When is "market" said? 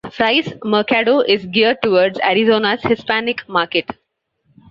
3.47-3.87